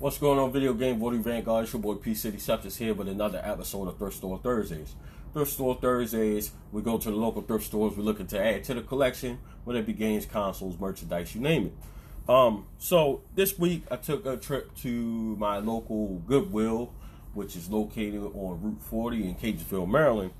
[0.00, 1.64] What's going on, video game voting vanguard?
[1.64, 4.94] It's your boy P City Septus here with another episode of Thrift Store Thursdays.
[5.34, 7.98] Thrift Store Thursdays, we go to the local thrift stores.
[7.98, 11.66] We're looking to add to the collection, whether it be games, consoles, merchandise, you name
[11.66, 12.30] it.
[12.30, 14.88] Um, so this week I took a trip to
[15.36, 16.94] my local Goodwill,
[17.34, 20.30] which is located on Route 40 in Catonsville, Maryland,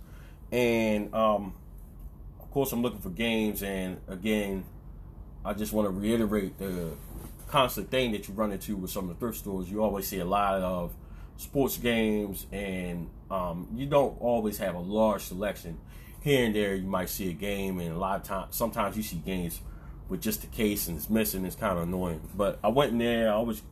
[0.51, 1.53] and um,
[2.41, 3.63] of course I'm looking for games.
[3.63, 4.65] And again,
[5.45, 6.93] I just want to reiterate the
[7.51, 9.71] constant thing that you run into with some of the thrift stores.
[9.71, 10.95] You always see a lot of
[11.36, 15.79] sports games, and um, you don't always have a large selection.
[16.23, 19.03] Here and there, you might see a game, and a lot of times, sometimes you
[19.03, 19.61] see games
[20.09, 21.45] with just the case and it's missing.
[21.46, 22.21] It's kind of annoying.
[22.36, 23.29] But I went in there.
[23.29, 23.62] I always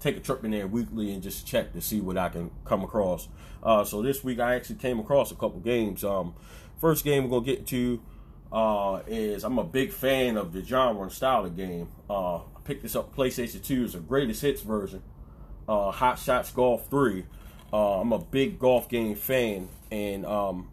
[0.00, 2.82] take a trip in there weekly and just check to see what I can come
[2.82, 3.28] across.
[3.62, 6.04] Uh, so this week, I actually came across a couple games.
[6.04, 6.34] Um,
[6.80, 8.00] first game we're gonna get to
[8.52, 11.88] uh, is I'm a big fan of the genre and style of game.
[12.08, 13.84] Uh, I picked this up PlayStation 2.
[13.84, 15.02] It's a greatest hits version.
[15.68, 17.24] Uh, Hot Shots Golf 3.
[17.72, 20.70] Uh, I'm a big golf game fan, and um,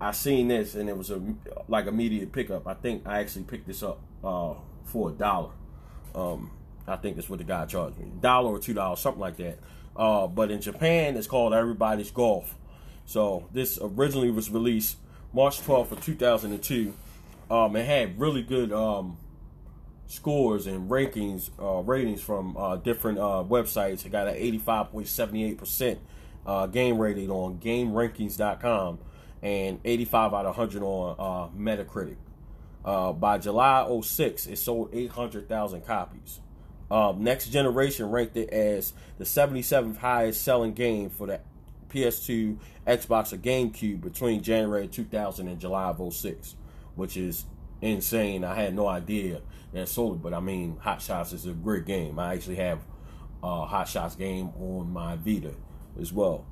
[0.00, 1.20] I seen this, and it was a
[1.68, 2.66] like immediate pickup.
[2.66, 5.50] I think I actually picked this up uh, for a dollar.
[6.14, 6.50] Um,
[6.88, 9.58] I think that's what the guy charged me, dollar or two dollars, something like that.
[9.94, 12.54] Uh, but in Japan, it's called Everybody's Golf.
[13.04, 14.96] So this originally was released
[15.32, 16.94] March 12th of 2002.
[17.50, 19.16] Um, it had really good um,
[20.06, 24.04] scores and rankings, uh, ratings from uh, different uh, websites.
[24.04, 25.98] It got an 85.78%
[26.44, 28.98] uh, game rating on GameRankings.com
[29.42, 32.16] and 85 out of 100 on uh, Metacritic.
[32.84, 36.40] Uh, by July 06, it sold 800,000 copies.
[36.90, 41.40] Um, Next Generation ranked it as the 77th highest selling game for the
[41.92, 46.56] PS2, Xbox, or GameCube between January 2000 and July of 06,
[46.94, 47.44] which is
[47.80, 48.44] insane.
[48.44, 51.86] I had no idea that sold it, but I mean, Hot Shots is a great
[51.86, 52.18] game.
[52.18, 52.80] I actually have
[53.42, 55.54] a Hot Shots game on my Vita
[56.00, 56.46] as well.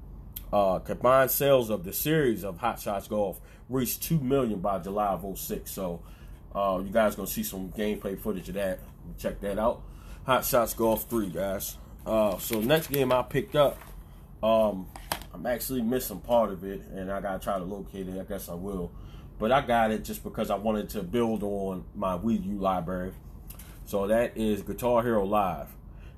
[0.52, 5.09] Uh, combined sales of the series of Hot Shots Golf reached 2 million by July
[5.09, 5.70] of 06.
[5.70, 6.03] So,
[6.54, 8.81] uh, you guys gonna see some gameplay footage of that.
[9.19, 9.82] Check that out.
[10.26, 11.76] Hot Shots Golf 3, guys.
[12.04, 13.78] Uh, so next game I picked up,
[14.42, 14.86] um,
[15.32, 18.20] I'm actually missing part of it, and I gotta try to locate it.
[18.20, 18.91] I guess I will,
[19.38, 23.12] but I got it just because I wanted to build on my Wii U library.
[23.86, 25.68] So that is Guitar Hero Live.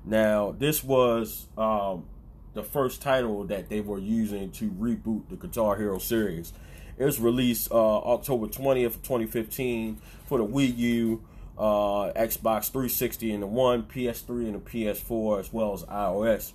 [0.05, 2.05] Now this was um,
[2.53, 6.53] the first title that they were using to reboot the Guitar Hero series.
[6.97, 11.23] It was released uh, October 20th, 2015 for the Wii U,
[11.57, 16.53] uh, Xbox 360 and the One, PS3 and the PS4, as well as iOS.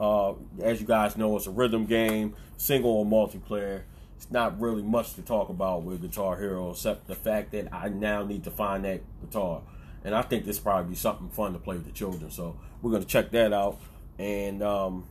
[0.00, 3.82] Uh, as you guys know, it's a rhythm game, single or multiplayer.
[4.16, 7.88] It's not really much to talk about with Guitar Hero, except the fact that I
[7.88, 9.62] now need to find that guitar.
[10.02, 12.30] And I think this probably be something fun to play with the children.
[12.30, 13.78] So we're going to check that out.
[14.18, 15.04] And um,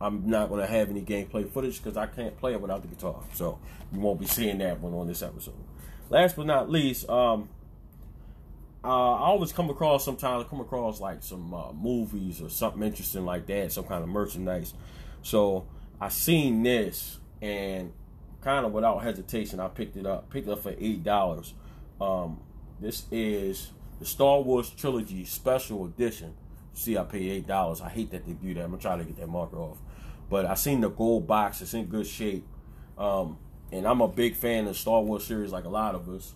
[0.00, 2.88] I'm not going to have any gameplay footage because I can't play it without the
[2.88, 3.20] guitar.
[3.34, 3.58] So
[3.92, 5.54] you won't be seeing that one on this episode.
[6.08, 7.48] Last but not least, um,
[8.82, 12.82] uh, I always come across sometimes I come across like some uh, movies or something
[12.82, 14.72] interesting like that, some kind of merchandise.
[15.22, 15.66] So
[16.00, 17.92] I seen this and
[18.40, 20.30] kind of without hesitation I picked it up.
[20.30, 21.52] Picked it up for eight dollars.
[22.00, 22.40] Um,
[22.80, 26.34] this is the Star Wars trilogy special edition.
[26.72, 27.82] See, I paid eight dollars.
[27.82, 28.64] I hate that they do that.
[28.64, 29.78] I'm gonna try to get that marker off.
[30.30, 31.60] But I seen the gold box.
[31.60, 32.46] It's in good shape.
[32.96, 33.36] Um,
[33.72, 36.34] and I'm a big fan of Star Wars series, like a lot of us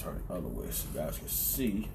[0.00, 1.88] turn it other way so you guys can see.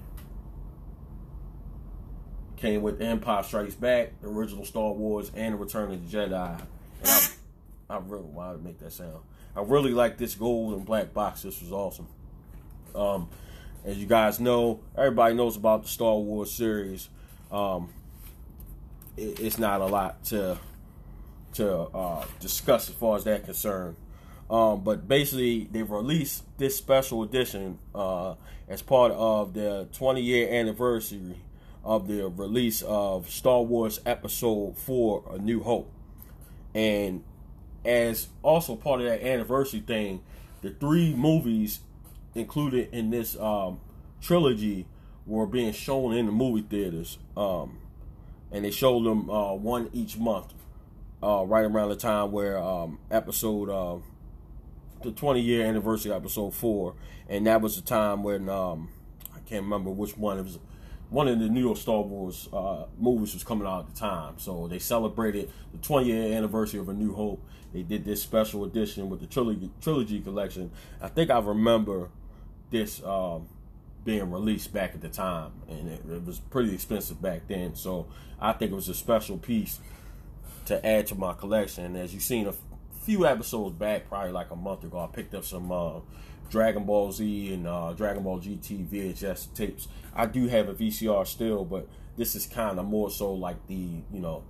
[2.56, 6.60] Came with Empire Strikes Back, the original Star Wars, and the Return of the Jedi.
[7.02, 7.08] And
[7.90, 9.20] I, I really to make that sound.
[9.54, 11.42] I really like this gold and black box.
[11.42, 12.08] This was awesome.
[12.94, 13.28] Um,
[13.84, 17.08] as you guys know, everybody knows about the Star Wars series.
[17.52, 17.90] Um,
[19.16, 20.58] it, it's not a lot to
[21.54, 23.96] to uh, discuss as far as that concerned.
[24.48, 28.34] Um, but basically, they've released this special edition uh,
[28.68, 31.36] as part of the 20 year anniversary
[31.84, 35.90] of the release of Star Wars Episode 4 A New Hope.
[36.74, 37.24] And
[37.84, 40.22] as also part of that anniversary thing,
[40.62, 41.80] the three movies
[42.34, 43.80] included in this um,
[44.20, 44.86] trilogy
[45.26, 47.18] were being shown in the movie theaters.
[47.36, 47.78] Um,
[48.52, 50.54] and they showed them uh, one each month,
[51.22, 53.98] uh, right around the time where um, episode uh,
[55.06, 56.94] the 20 year anniversary episode four,
[57.28, 58.90] and that was the time when um,
[59.34, 60.58] I can't remember which one it was.
[61.08, 64.34] One of the New York Star Wars uh, movies was coming out at the time,
[64.38, 67.40] so they celebrated the 20 year anniversary of A New Hope.
[67.72, 70.72] They did this special edition with the trilogy trilogy collection.
[71.00, 72.10] I think I remember
[72.70, 73.48] this um,
[74.04, 77.76] being released back at the time, and it, it was pretty expensive back then.
[77.76, 78.08] So
[78.40, 79.78] I think it was a special piece
[80.64, 81.94] to add to my collection.
[81.94, 82.54] As you've seen a
[83.06, 86.00] few episodes back, probably like a month ago, I picked up some uh,
[86.50, 89.86] Dragon Ball Z and uh, Dragon Ball GT VHS tapes.
[90.12, 94.02] I do have a VCR still, but this is kind of more so like the
[94.12, 94.42] you know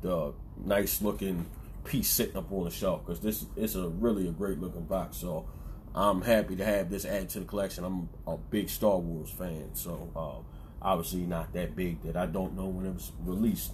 [0.00, 0.32] the
[0.64, 1.44] nice looking
[1.84, 5.18] piece sitting up on the shelf because this is a really a great looking box.
[5.18, 5.46] So
[5.94, 7.84] I'm happy to have this added to the collection.
[7.84, 10.40] I'm a big Star Wars fan, so uh,
[10.80, 13.72] obviously not that big that I don't know when it was released,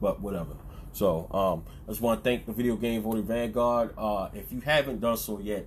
[0.00, 0.56] but whatever.
[0.96, 3.92] So um, I just want to thank the Video Game Voting Vanguard.
[3.98, 5.66] Uh, if you haven't done so yet,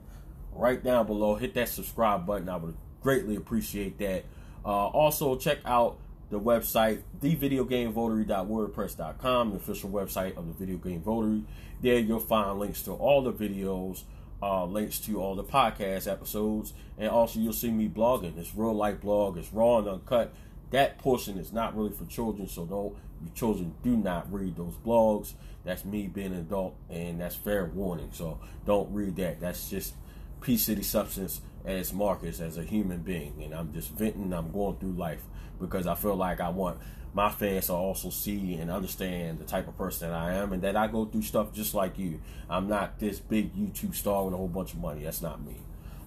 [0.51, 2.49] right down below, hit that subscribe button.
[2.49, 4.25] I would greatly appreciate that.
[4.65, 5.99] Uh, also, check out
[6.31, 11.43] the website, thevideogamevotery.wordpress.com, the official website of the Video Game Votery.
[11.79, 14.05] There you'll find links to all the videos,
[14.41, 18.35] uh, links to all the podcast episodes, and also you'll see me blogging.
[18.35, 20.33] It's real life blog, it's raw and uncut.
[20.71, 24.75] That portion is not really for children, so don't your children do not read those
[24.85, 25.33] blogs.
[25.65, 28.09] That's me being an adult, and that's fair warning.
[28.13, 29.41] So don't read that.
[29.41, 29.95] That's just
[30.41, 34.31] P City Substance as Marcus as a human being, and I'm just venting.
[34.31, 35.21] I'm going through life
[35.59, 36.79] because I feel like I want
[37.13, 40.61] my fans to also see and understand the type of person that I am, and
[40.61, 42.21] that I go through stuff just like you.
[42.49, 45.03] I'm not this big YouTube star with a whole bunch of money.
[45.03, 45.57] That's not me.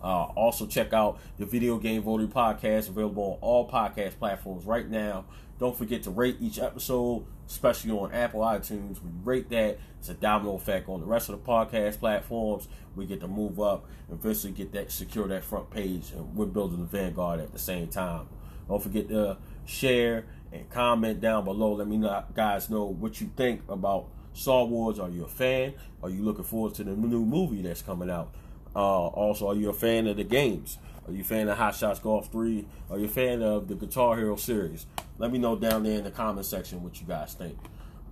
[0.02, 4.88] Uh, also, check out the Video Game Voting Podcast, available on all podcast platforms right
[4.88, 5.24] now.
[5.58, 9.00] Don't forget to rate each episode, especially on Apple iTunes.
[9.00, 9.78] We rate that.
[10.00, 12.66] It's a domino effect on the rest of the podcast platforms.
[12.96, 16.46] We get to move up and eventually get that secure that front page, and we're
[16.46, 18.26] building the Vanguard at the same time.
[18.68, 21.74] Don't forget to share and comment down below.
[21.74, 24.98] Let me know, guys know what you think about Star Wars.
[24.98, 25.74] Are you a fan?
[26.02, 28.34] Are you looking forward to the new movie that's coming out?
[28.74, 30.78] Uh, also, are you a fan of the games?
[31.06, 32.66] Are you a fan of Hot Shots Golf 3?
[32.90, 34.86] Are you a fan of the Guitar Hero series?
[35.18, 37.58] Let me know down there in the comment section what you guys think.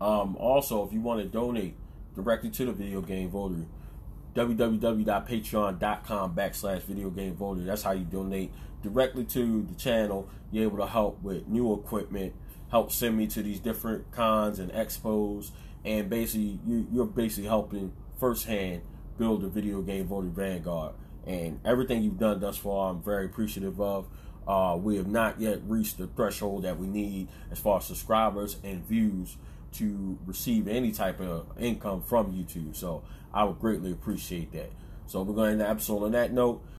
[0.00, 1.76] Um, also, if you want to donate
[2.14, 3.66] directly to the Video Game Voter,
[4.34, 7.62] www.patreon.com backslash video game voter.
[7.62, 8.52] That's how you donate
[8.82, 10.28] directly to the channel.
[10.52, 12.34] You're able to help with new equipment,
[12.70, 15.50] help send me to these different cons and expos,
[15.84, 18.82] and basically you, you're basically helping firsthand
[19.20, 20.94] build the video game voting vanguard.
[21.26, 24.08] And everything you've done thus far, I'm very appreciative of.
[24.48, 28.56] Uh, we have not yet reached the threshold that we need as far as subscribers
[28.64, 29.36] and views
[29.74, 32.74] to receive any type of income from YouTube.
[32.74, 33.02] So
[33.32, 34.72] I would greatly appreciate that.
[35.06, 36.64] So we're going to end the episode on that note.